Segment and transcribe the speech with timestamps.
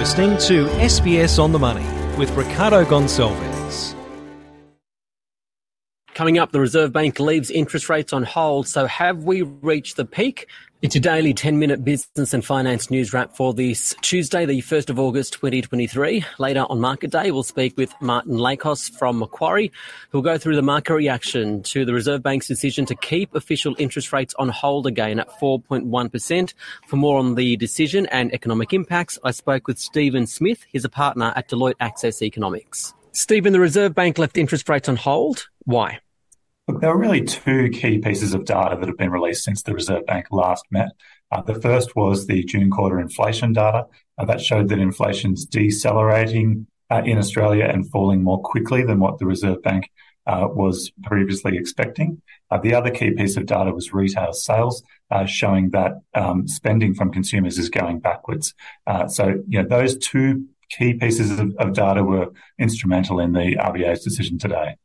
[0.00, 1.84] listening to SBS on the Money
[2.16, 3.94] with Ricardo Gonçalves.
[6.14, 8.66] Coming up, the Reserve Bank leaves interest rates on hold.
[8.66, 10.48] So, have we reached the peak?
[10.82, 14.88] It's a daily 10 minute business and finance news wrap for this Tuesday, the 1st
[14.88, 16.24] of August 2023.
[16.38, 19.70] Later on Market Day, we'll speak with Martin Lakos from Macquarie,
[20.08, 24.10] who'll go through the market reaction to the Reserve Bank's decision to keep official interest
[24.10, 26.54] rates on hold again at 4.1%.
[26.86, 30.64] For more on the decision and economic impacts, I spoke with Stephen Smith.
[30.72, 32.94] He's a partner at Deloitte Access Economics.
[33.12, 35.46] Stephen, the Reserve Bank left interest rates on hold.
[35.64, 36.00] Why?
[36.70, 39.74] Look, there are really two key pieces of data that have been released since the
[39.74, 40.90] Reserve Bank last met.
[41.32, 43.86] Uh, the first was the June quarter inflation data.
[44.16, 49.18] Uh, that showed that inflation's decelerating uh, in Australia and falling more quickly than what
[49.18, 49.90] the Reserve Bank
[50.28, 52.22] uh, was previously expecting.
[52.52, 56.94] Uh, the other key piece of data was retail sales, uh, showing that um, spending
[56.94, 58.54] from consumers is going backwards.
[59.08, 62.28] so, you know, those two key pieces of, of data were
[62.60, 64.76] instrumental in the RBA's decision today.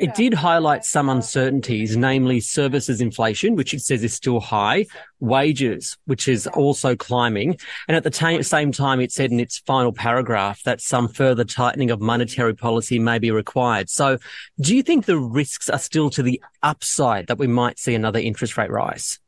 [0.00, 4.86] It did highlight some uncertainties, namely services inflation, which it says is still high,
[5.20, 7.58] wages, which is also climbing.
[7.86, 11.44] And at the t- same time, it said in its final paragraph that some further
[11.44, 13.90] tightening of monetary policy may be required.
[13.90, 14.16] So
[14.58, 18.20] do you think the risks are still to the upside that we might see another
[18.20, 19.18] interest rate rise?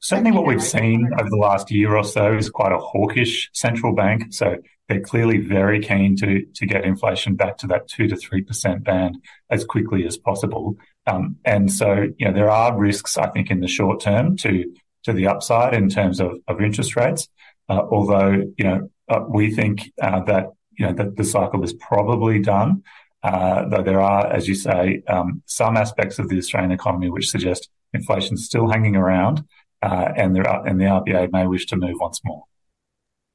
[0.00, 3.94] Certainly, what we've seen over the last year or so is quite a hawkish central
[3.94, 4.34] bank.
[4.34, 4.56] So
[4.88, 8.84] they're clearly very keen to to get inflation back to that two to three percent
[8.84, 9.18] band
[9.50, 10.76] as quickly as possible.
[11.06, 14.72] Um, and so, you know, there are risks, I think, in the short term to
[15.04, 17.28] to the upside in terms of, of interest rates.
[17.68, 20.46] Uh, although, you know, uh, we think uh, that
[20.78, 22.82] you know that the cycle is probably done.
[23.22, 27.30] Uh, though there are, as you say, um, some aspects of the Australian economy which
[27.30, 29.42] suggest inflation is still hanging around
[29.80, 32.44] uh, and, there are, and the RBA may wish to move once more.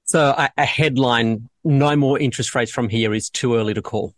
[0.10, 4.16] So a, a headline, no more interest rates from here is too early to call.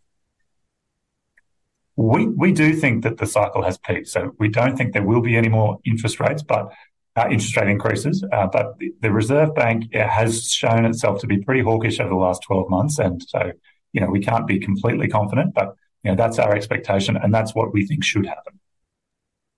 [1.98, 4.08] We, we do think that the cycle has peaked.
[4.08, 6.72] So we don't think there will be any more interest rates, but
[7.18, 8.24] uh, interest rate increases.
[8.32, 12.16] Uh, but the, the, Reserve Bank has shown itself to be pretty hawkish over the
[12.16, 12.98] last 12 months.
[12.98, 13.52] And so,
[13.92, 15.76] you know, we can't be completely confident, but,
[16.06, 17.18] you know, that's our expectation.
[17.18, 18.62] And that's what we think should happen.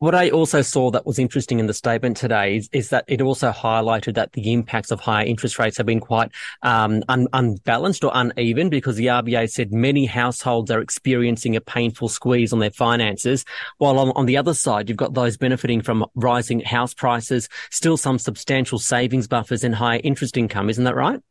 [0.04, 3.22] What I also saw that was interesting in the statement today is, is that it
[3.22, 6.30] also highlighted that the impacts of higher interest rates have been quite
[6.62, 12.10] um, un- unbalanced or uneven because the RBA said many households are experiencing a painful
[12.10, 13.46] squeeze on their finances,
[13.78, 17.96] while on, on the other side, you've got those benefiting from rising house prices, still
[17.96, 20.70] some substantial savings buffers and higher interest income.
[20.70, 21.22] Isn't that right?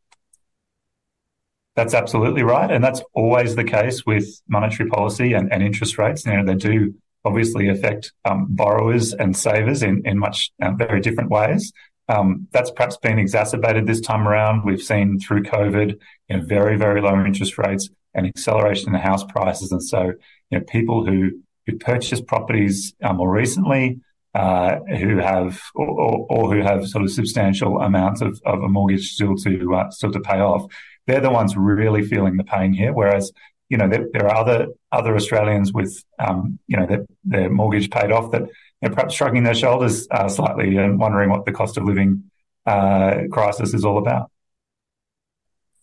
[1.76, 2.70] That's absolutely right.
[2.70, 6.24] And that's always the case with monetary policy and, and interest rates.
[6.24, 6.94] You know, they do
[7.24, 11.72] obviously affect um, borrowers and savers in, in much uh, very different ways.
[12.08, 14.64] Um, that's perhaps been exacerbated this time around.
[14.64, 19.24] We've seen through COVID, you know, very, very low interest rates and acceleration in house
[19.24, 19.72] prices.
[19.72, 20.12] And so,
[20.50, 24.00] you know, people who, who purchased properties uh, more recently,
[24.34, 28.68] uh, who have or, or, or, who have sort of substantial amounts of, of a
[28.68, 30.72] mortgage still to uh, still to pay off,
[31.06, 32.92] they're the ones really feeling the pain here.
[32.94, 33.30] Whereas
[33.72, 37.90] you know, there, there are other other Australians with, um, you know, their, their mortgage
[37.90, 38.42] paid off that
[38.82, 42.30] are perhaps shrugging their shoulders uh, slightly and wondering what the cost of living
[42.66, 44.30] uh, crisis is all about.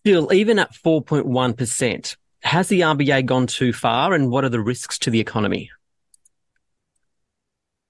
[0.01, 4.99] Still, even at 4.1%, has the RBA gone too far and what are the risks
[4.99, 5.71] to the economy?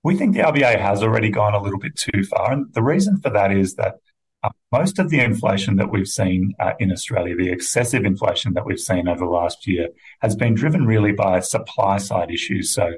[0.02, 2.54] We think the RBA has already gone a little bit too far.
[2.54, 3.96] And the reason for that is that
[4.72, 8.80] most of the inflation that we've seen uh, in Australia, the excessive inflation that we've
[8.80, 9.90] seen over the last year,
[10.22, 12.74] has been driven really by supply side issues.
[12.74, 12.94] So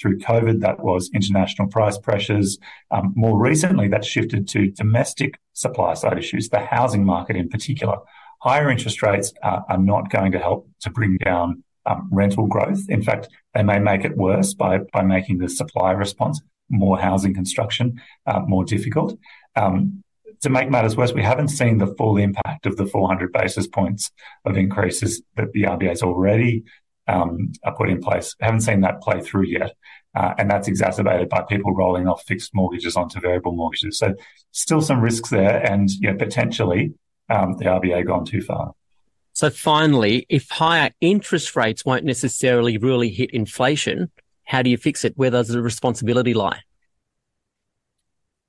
[0.00, 2.58] through COVID, that was international price pressures.
[2.90, 7.98] Um, more recently, that shifted to domestic supply side issues, the housing market in particular.
[8.42, 12.88] Higher interest rates uh, are not going to help to bring down um, rental growth.
[12.88, 17.34] In fact, they may make it worse by, by making the supply response, more housing
[17.34, 19.18] construction, uh, more difficult.
[19.54, 20.02] Um,
[20.40, 24.10] to make matters worse, we haven't seen the full impact of the 400 basis points
[24.44, 26.64] of increases that the RBA has already
[27.08, 28.34] um, put in place.
[28.40, 29.74] Haven't seen that play through yet.
[30.14, 33.98] Uh, and that's exacerbated by people rolling off fixed mortgages onto variable mortgages.
[33.98, 34.14] So
[34.50, 36.94] still some risks there and you know, potentially
[37.28, 38.72] um, the RBA gone too far.
[39.34, 44.10] So finally, if higher interest rates won't necessarily really hit inflation,
[44.44, 45.12] how do you fix it?
[45.16, 46.60] Where does the responsibility lie?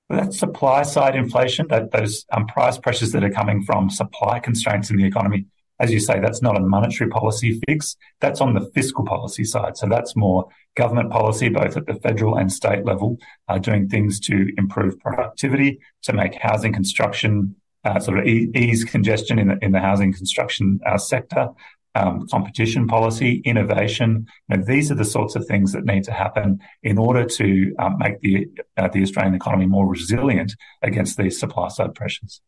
[0.10, 4.90] That supply side inflation, that those um, price pressures that are coming from supply constraints
[4.90, 5.46] in the economy,
[5.80, 7.98] as you say, that's not a monetary policy fix.
[8.20, 9.78] That's on the fiscal policy side.
[9.78, 13.18] So that's more government policy, both at the federal and state level,
[13.48, 19.40] uh, doing things to improve productivity, to make housing construction uh, sort of ease congestion
[19.40, 21.50] in the, in the housing construction uh, sector,
[21.98, 24.28] um, competition policy, innovation.
[24.50, 27.76] You know, these are the sorts of things that need to happen in order to
[27.80, 28.48] um, make the
[28.78, 32.42] uh, the Australian economy more resilient against these supply side pressures.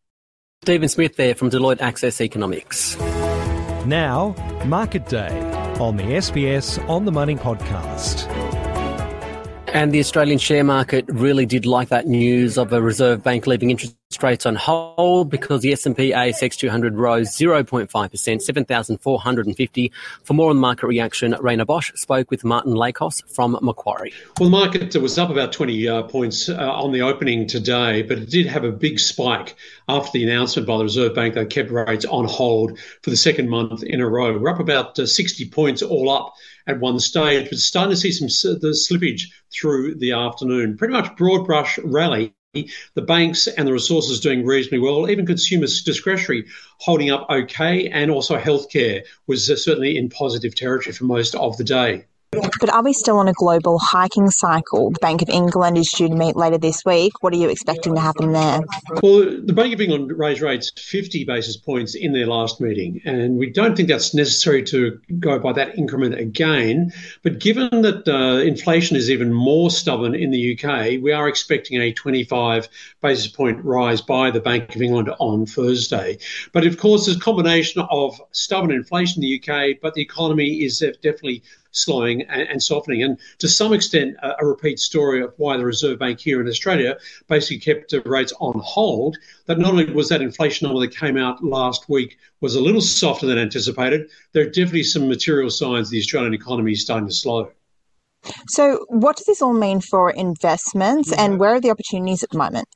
[0.62, 2.98] Stephen Smith there from Deloitte Access Economics.
[3.86, 4.34] Now,
[4.66, 5.30] Market Day
[5.80, 8.28] on the SBS On the Money podcast.
[9.72, 13.70] And the Australian share market really did like that news of a Reserve Bank leaving
[13.70, 19.92] interest rates on hold because the S&P ASX 200 rose 0.5%, 7,450.
[20.24, 24.12] For more on market reaction, Rhayna Bosch spoke with Martin Lakos from Macquarie.
[24.38, 28.18] Well, the market was up about 20 uh, points uh, on the opening today, but
[28.18, 29.54] it did have a big spike
[29.88, 33.48] after the announcement by the Reserve Bank that kept rates on hold for the second
[33.48, 34.36] month in a row.
[34.36, 36.34] We're up about uh, 60 points all up
[36.66, 38.26] at one stage, but starting to see some
[38.60, 39.22] the slippage
[39.52, 40.76] through the afternoon.
[40.76, 42.34] Pretty much broad brush rally.
[42.52, 45.08] The banks and the resources doing reasonably well.
[45.08, 46.46] Even consumers discretionary
[46.78, 51.56] holding up okay, and also healthcare was uh, certainly in positive territory for most of
[51.58, 52.06] the day.
[52.32, 54.92] But are we still on a global hiking cycle?
[54.92, 57.12] The Bank of England is due to meet later this week.
[57.22, 58.60] What are you expecting to happen there?
[59.02, 63.36] Well, the Bank of England raised rates 50 basis points in their last meeting, and
[63.36, 66.92] we don't think that's necessary to go by that increment again.
[67.24, 71.80] But given that uh, inflation is even more stubborn in the UK, we are expecting
[71.80, 72.68] a 25
[73.02, 76.18] basis point rise by the Bank of England on Thursday.
[76.52, 80.62] But of course, there's a combination of stubborn inflation in the UK, but the economy
[80.62, 81.42] is definitely
[81.72, 83.02] slowing and, and softening.
[83.02, 86.48] And to some extent, a, a, repeat story of why the Reserve Bank here in
[86.48, 86.96] Australia
[87.28, 89.16] basically kept rates on hold.
[89.46, 92.80] That not only was that inflation number that came out last week was a little
[92.80, 97.14] softer than anticipated, there are definitely some material signs the Australian economy is starting to
[97.14, 97.50] slow.
[98.48, 101.38] So, what does this all mean for investments, and mm.
[101.38, 102.68] where are the opportunities at the moment?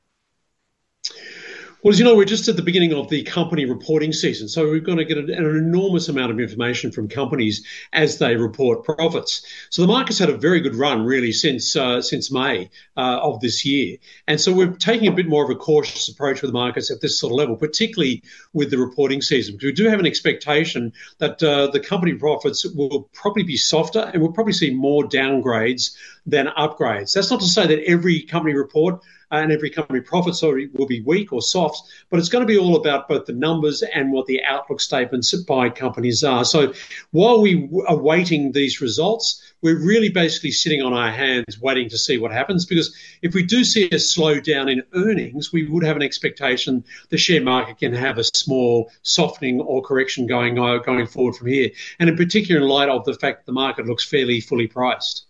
[1.85, 4.49] Well, as you know, we're just at the beginning of the company reporting season.
[4.49, 8.85] So we're going to get an, enormous amount of information from companies as they report
[8.85, 9.45] profits.
[9.69, 13.41] So the market's had a very good run, really, since uh, since May uh, of
[13.41, 13.99] this year.
[14.27, 17.03] And so we're taking a bit more of a cautious approach with the markets at
[17.03, 18.23] this sort of level, particularly
[18.55, 22.65] with the reporting season, because we do have an expectation that uh, the company profits
[22.65, 25.95] will probably be softer and we'll probably see more downgrades
[26.25, 27.13] than upgrades.
[27.13, 29.03] That's not to say that every company report
[29.43, 32.77] and every company profits will be weak or soft, but it's going to be all
[32.77, 36.45] about both the numbers and what the outlook statements by companies are.
[36.45, 36.73] So
[37.11, 41.97] while we are waiting these results, we're really basically sitting on our hands waiting to
[41.97, 45.97] see what happens because if we do see a slowdown in earnings, we would have
[45.97, 51.07] an expectation the share market can have a small softening or correction going, uh, going
[51.07, 51.71] forward from here.
[51.99, 55.24] And in particular, in light of the fact the market looks fairly fully priced.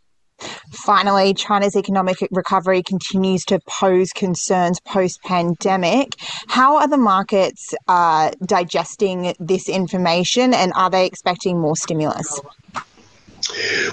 [0.70, 6.14] Finally, China's economic recovery continues to pose concerns post pandemic.
[6.48, 12.40] How are the markets uh, digesting this information and are they expecting more stimulus?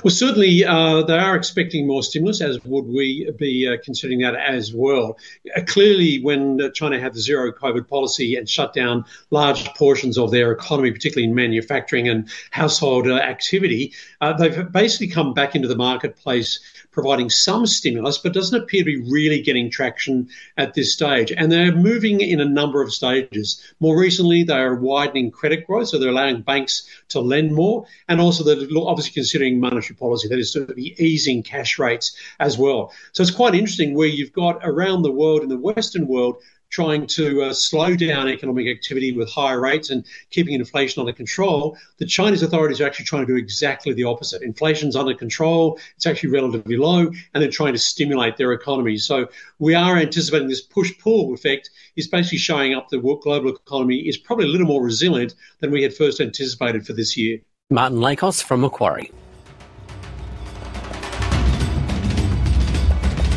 [0.04, 4.36] Well, certainly uh, they are expecting more stimulus, as would we be uh, considering that
[4.36, 5.18] as well.
[5.56, 10.18] Uh, clearly, when uh, China had the zero COVID policy and shut down large portions
[10.18, 15.56] of their economy, particularly in manufacturing and household uh, activity, uh, they've basically come back
[15.56, 16.60] into the marketplace
[16.92, 21.32] providing some stimulus, but doesn't appear to be really getting traction at this stage.
[21.32, 23.62] And they're moving in a number of stages.
[23.80, 28.20] More recently, they are widening credit growth, so they're allowing banks to lend more, and
[28.20, 32.94] also they're obviously considering monetary policy, that is be easing cash rates as well.
[33.14, 36.38] So it's quite interesting where you've got around the world, in the Western world,
[36.72, 41.78] trying to uh, slow down economic activity with higher rates and keeping inflation under control,
[41.98, 44.42] the Chinese authorities are actually trying to do exactly the opposite.
[44.42, 48.98] Inflation's under control, it's actually relatively low, and they're trying to stimulate their economy.
[48.98, 49.28] So
[49.60, 54.18] we are anticipating this push pull effect is basically showing up the global economy is
[54.18, 57.40] probably a little more resilient than we had first anticipated for this year.
[57.70, 59.12] Martin Lakos from Macquarie.